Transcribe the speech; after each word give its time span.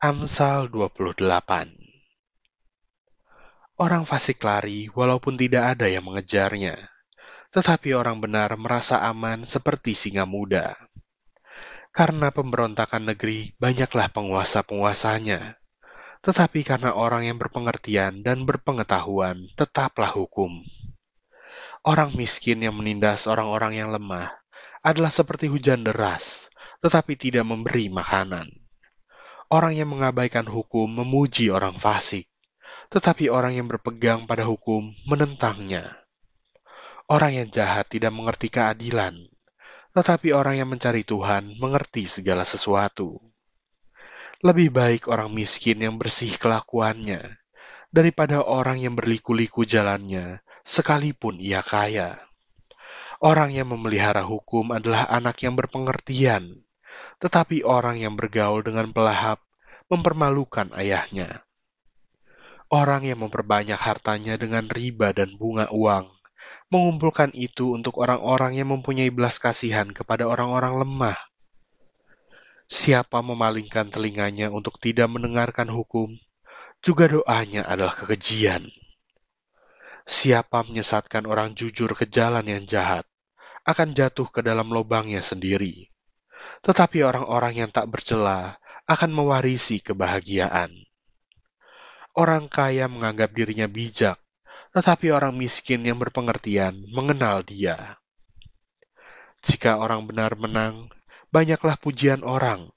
Amsal 0.00 0.72
28 0.72 1.20
Orang 3.76 4.08
fasik 4.08 4.40
lari 4.40 4.88
walaupun 4.96 5.36
tidak 5.36 5.76
ada 5.76 5.92
yang 5.92 6.08
mengejarnya, 6.08 6.72
tetapi 7.52 7.92
orang 7.92 8.16
benar 8.16 8.48
merasa 8.56 9.04
aman 9.04 9.44
seperti 9.44 9.92
singa 9.92 10.24
muda. 10.24 10.72
Karena 11.92 12.32
pemberontakan 12.32 13.12
negeri 13.12 13.52
banyaklah 13.60 14.08
penguasa-penguasanya, 14.08 15.60
tetapi 16.24 16.64
karena 16.64 16.96
orang 16.96 17.28
yang 17.28 17.36
berpengertian 17.36 18.24
dan 18.24 18.48
berpengetahuan 18.48 19.52
tetaplah 19.52 20.16
hukum. 20.16 20.64
Orang 21.84 22.16
miskin 22.16 22.64
yang 22.64 22.72
menindas 22.72 23.28
orang-orang 23.28 23.76
yang 23.76 23.92
lemah 23.92 24.32
adalah 24.80 25.12
seperti 25.12 25.52
hujan 25.52 25.84
deras, 25.84 26.48
tetapi 26.80 27.20
tidak 27.20 27.44
memberi 27.44 27.92
makanan 27.92 28.48
Orang 29.50 29.74
yang 29.74 29.90
mengabaikan 29.90 30.46
hukum 30.46 30.86
memuji 30.86 31.50
orang 31.50 31.74
fasik, 31.74 32.30
tetapi 32.86 33.34
orang 33.34 33.58
yang 33.58 33.66
berpegang 33.66 34.22
pada 34.22 34.46
hukum 34.46 34.94
menentangnya. 35.10 36.06
Orang 37.10 37.34
yang 37.34 37.50
jahat 37.50 37.90
tidak 37.90 38.14
mengerti 38.14 38.46
keadilan, 38.46 39.26
tetapi 39.90 40.30
orang 40.30 40.62
yang 40.62 40.70
mencari 40.70 41.02
Tuhan 41.02 41.58
mengerti 41.58 42.06
segala 42.06 42.46
sesuatu. 42.46 43.18
Lebih 44.38 44.70
baik 44.70 45.10
orang 45.10 45.34
miskin 45.34 45.82
yang 45.82 45.98
bersih 45.98 46.30
kelakuannya 46.38 47.42
daripada 47.90 48.46
orang 48.46 48.78
yang 48.78 48.94
berliku-liku 48.94 49.66
jalannya, 49.66 50.46
sekalipun 50.62 51.42
ia 51.42 51.66
kaya. 51.66 52.22
Orang 53.18 53.50
yang 53.50 53.74
memelihara 53.74 54.22
hukum 54.22 54.70
adalah 54.70 55.10
anak 55.10 55.42
yang 55.42 55.58
berpengertian, 55.58 56.62
tetapi 57.20 57.62
orang 57.66 58.00
yang 58.00 58.14
bergaul 58.16 58.64
dengan 58.64 58.90
pelahap 58.90 59.42
mempermalukan 59.90 60.70
ayahnya. 60.78 61.42
Orang 62.70 63.02
yang 63.02 63.26
memperbanyak 63.26 63.76
hartanya 63.76 64.38
dengan 64.38 64.70
riba 64.70 65.10
dan 65.10 65.34
bunga 65.34 65.66
uang, 65.74 66.06
mengumpulkan 66.70 67.34
itu 67.34 67.74
untuk 67.74 67.98
orang-orang 67.98 68.62
yang 68.62 68.70
mempunyai 68.70 69.10
belas 69.10 69.42
kasihan 69.42 69.90
kepada 69.90 70.30
orang-orang 70.30 70.86
lemah. 70.86 71.18
Siapa 72.70 73.18
memalingkan 73.18 73.90
telinganya 73.90 74.54
untuk 74.54 74.78
tidak 74.78 75.10
mendengarkan 75.10 75.66
hukum, 75.66 76.14
juga 76.78 77.10
doanya 77.10 77.66
adalah 77.66 77.90
kekejian. 77.90 78.70
Siapa 80.06 80.62
menyesatkan 80.62 81.26
orang 81.26 81.58
jujur 81.58 81.90
ke 81.98 82.06
jalan 82.06 82.46
yang 82.46 82.62
jahat, 82.62 83.02
akan 83.66 83.90
jatuh 83.90 84.30
ke 84.30 84.40
dalam 84.46 84.70
lubangnya 84.70 85.18
sendiri. 85.18 85.90
Tetapi 86.60 87.00
orang-orang 87.00 87.64
yang 87.66 87.70
tak 87.72 87.88
bercela 87.88 88.60
akan 88.84 89.10
mewarisi 89.14 89.80
kebahagiaan. 89.80 90.74
Orang 92.12 92.50
kaya 92.50 92.90
menganggap 92.90 93.30
dirinya 93.32 93.70
bijak, 93.70 94.18
tetapi 94.74 95.14
orang 95.14 95.34
miskin 95.34 95.86
yang 95.86 95.96
berpengertian 95.96 96.74
mengenal 96.90 97.42
dia. 97.46 97.98
Jika 99.40 99.80
orang 99.80 100.04
benar 100.04 100.36
menang, 100.36 100.92
banyaklah 101.32 101.80
pujian 101.80 102.20
orang, 102.26 102.68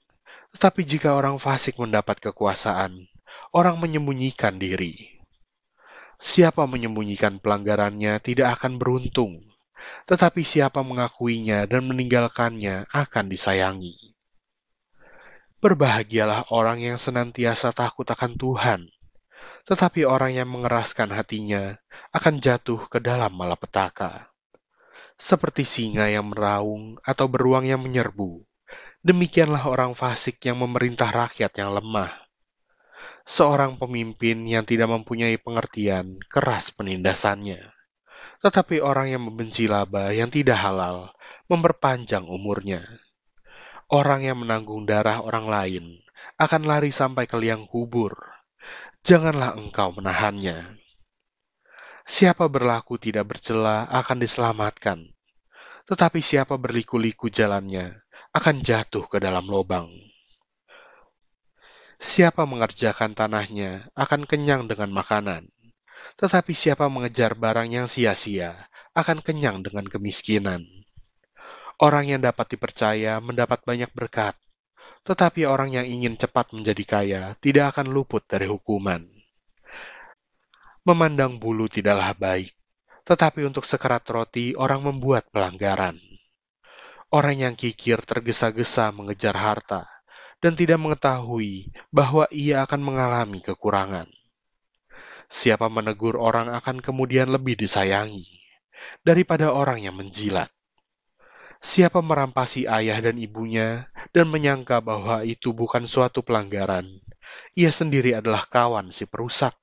tetapi 0.56 0.86
jika 0.86 1.12
orang 1.12 1.36
fasik 1.36 1.76
mendapat 1.76 2.22
kekuasaan, 2.24 3.10
orang 3.52 3.76
menyembunyikan 3.82 4.56
diri. 4.56 5.18
Siapa 6.16 6.64
menyembunyikan 6.64 7.42
pelanggarannya 7.42 8.22
tidak 8.22 8.62
akan 8.62 8.78
beruntung, 8.78 9.44
tetapi 10.06 10.44
siapa 10.44 10.80
mengakuinya 10.80 11.64
dan 11.68 11.84
meninggalkannya 11.88 12.86
akan 12.92 13.24
disayangi. 13.28 14.14
Berbahagialah 15.64 16.52
orang 16.52 16.84
yang 16.84 16.98
senantiasa 17.00 17.72
takut 17.72 18.04
akan 18.04 18.36
Tuhan, 18.36 18.80
tetapi 19.64 20.04
orang 20.04 20.36
yang 20.36 20.48
mengeraskan 20.52 21.08
hatinya 21.16 21.80
akan 22.12 22.36
jatuh 22.36 22.84
ke 22.92 23.00
dalam 23.00 23.32
malapetaka. 23.32 24.28
Seperti 25.16 25.64
singa 25.64 26.10
yang 26.10 26.28
meraung 26.34 27.00
atau 27.00 27.30
beruang 27.30 27.64
yang 27.64 27.80
menyerbu, 27.80 28.44
demikianlah 29.00 29.64
orang 29.64 29.96
fasik 29.96 30.42
yang 30.44 30.60
memerintah 30.60 31.08
rakyat 31.08 31.54
yang 31.56 31.72
lemah. 31.72 32.12
Seorang 33.24 33.80
pemimpin 33.80 34.44
yang 34.44 34.68
tidak 34.68 34.92
mempunyai 34.92 35.40
pengertian 35.40 36.20
keras 36.28 36.76
penindasannya, 36.76 37.60
tetapi 38.44 38.84
orang 38.84 39.08
yang 39.08 39.24
membenci 39.24 39.64
laba 39.64 40.12
yang 40.12 40.28
tidak 40.28 40.60
halal 40.60 41.16
memperpanjang 41.48 42.28
umurnya. 42.28 42.84
Orang 43.88 44.20
yang 44.20 44.36
menanggung 44.44 44.84
darah 44.84 45.24
orang 45.24 45.48
lain 45.48 45.84
akan 46.36 46.68
lari 46.68 46.92
sampai 46.92 47.24
ke 47.24 47.40
liang 47.40 47.64
kubur. 47.64 48.12
Janganlah 49.00 49.56
engkau 49.56 49.96
menahannya. 49.96 50.76
Siapa 52.04 52.52
berlaku 52.52 53.00
tidak 53.00 53.32
bercela 53.32 53.88
akan 53.88 54.20
diselamatkan, 54.20 55.08
tetapi 55.88 56.20
siapa 56.20 56.60
berliku-liku 56.60 57.32
jalannya 57.32 57.96
akan 58.36 58.60
jatuh 58.60 59.08
ke 59.08 59.24
dalam 59.24 59.48
lubang. 59.48 59.88
Siapa 61.96 62.44
mengerjakan 62.44 63.16
tanahnya 63.16 63.88
akan 63.96 64.28
kenyang 64.28 64.68
dengan 64.68 64.92
makanan, 64.92 65.48
tetapi 66.14 66.54
siapa 66.54 66.86
mengejar 66.86 67.34
barang 67.34 67.68
yang 67.70 67.86
sia-sia 67.90 68.54
akan 68.94 69.18
kenyang 69.20 69.66
dengan 69.66 69.86
kemiskinan. 69.90 70.62
Orang 71.82 72.06
yang 72.06 72.22
dapat 72.22 72.54
dipercaya 72.54 73.18
mendapat 73.18 73.66
banyak 73.66 73.90
berkat, 73.90 74.38
tetapi 75.02 75.42
orang 75.42 75.74
yang 75.74 75.86
ingin 75.86 76.14
cepat 76.14 76.54
menjadi 76.54 76.84
kaya 76.86 77.22
tidak 77.42 77.74
akan 77.74 77.90
luput 77.90 78.22
dari 78.30 78.46
hukuman. 78.46 79.02
Memandang 80.86 81.42
bulu 81.42 81.66
tidaklah 81.66 82.14
baik, 82.14 82.54
tetapi 83.02 83.42
untuk 83.42 83.66
sekerat 83.66 84.06
roti 84.06 84.54
orang 84.54 84.86
membuat 84.86 85.26
pelanggaran. 85.34 85.98
Orang 87.10 87.36
yang 87.42 87.54
kikir 87.58 88.00
tergesa-gesa 88.06 88.94
mengejar 88.94 89.34
harta 89.34 89.86
dan 90.38 90.54
tidak 90.54 90.78
mengetahui 90.78 91.74
bahwa 91.90 92.28
ia 92.30 92.62
akan 92.62 92.80
mengalami 92.84 93.42
kekurangan. 93.42 94.06
Siapa 95.30 95.66
menegur 95.72 96.20
orang 96.20 96.52
akan 96.52 96.84
kemudian 96.84 97.32
lebih 97.32 97.56
disayangi 97.58 98.28
daripada 99.00 99.52
orang 99.52 99.80
yang 99.80 99.96
menjilat. 99.96 100.50
Siapa 101.64 102.04
merampasi 102.04 102.68
ayah 102.68 103.00
dan 103.00 103.16
ibunya 103.16 103.88
dan 104.12 104.28
menyangka 104.28 104.84
bahwa 104.84 105.24
itu 105.24 105.56
bukan 105.56 105.88
suatu 105.88 106.20
pelanggaran, 106.20 106.84
ia 107.56 107.72
sendiri 107.72 108.12
adalah 108.12 108.44
kawan 108.44 108.92
si 108.92 109.08
perusak. 109.08 109.56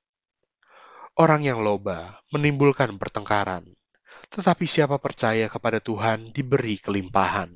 Orang 1.14 1.46
yang 1.46 1.62
loba 1.62 2.18
menimbulkan 2.34 2.98
pertengkaran, 2.98 3.70
tetapi 4.34 4.64
siapa 4.66 4.98
percaya 4.98 5.46
kepada 5.46 5.78
Tuhan 5.78 6.34
diberi 6.34 6.80
kelimpahan. 6.80 7.54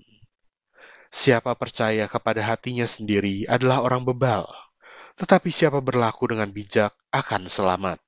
Siapa 1.10 1.56
percaya 1.56 2.04
kepada 2.06 2.44
hatinya 2.44 2.84
sendiri 2.84 3.48
adalah 3.48 3.82
orang 3.82 4.04
bebal, 4.04 4.46
tetapi 5.16 5.49
siapa 5.49 5.81
berlaku 5.81 6.28
dengan 6.28 6.53
bijak 6.53 6.93
akan 7.09 7.49
selamat. 7.49 7.99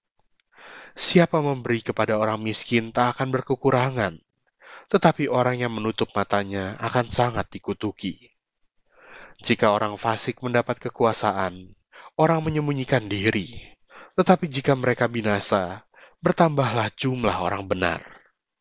Siapa 0.92 1.40
memberi 1.40 1.80
kepada 1.80 2.20
orang 2.20 2.42
miskin 2.44 2.92
tak 2.92 3.16
akan 3.16 3.32
berkekurangan, 3.32 4.20
tetapi 4.92 5.28
orang 5.32 5.56
yang 5.62 5.72
menutup 5.72 6.12
matanya 6.12 6.76
akan 6.80 7.08
sangat 7.08 7.48
dikutuki. 7.48 8.32
Jika 9.38 9.70
orang 9.70 9.94
fasik 9.94 10.42
mendapat 10.42 10.82
kekuasaan, 10.82 11.72
orang 12.18 12.40
menyembunyikan 12.42 13.06
diri, 13.06 13.54
tetapi 14.18 14.50
jika 14.50 14.74
mereka 14.74 15.06
binasa, 15.06 15.86
bertambahlah 16.18 16.90
jumlah 16.98 17.38
orang 17.38 17.70
benar. 17.70 18.17